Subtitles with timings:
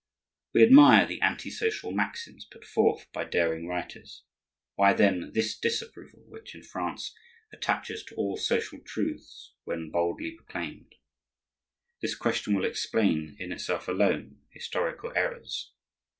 [0.55, 4.23] We admire the anti social maxims put forth by daring writers;
[4.73, 7.13] why, then, this disapproval which, in France,
[7.53, 10.95] attaches to all social truths when boldly proclaimed?
[12.01, 15.71] This question will explain, in itself alone, historical errors.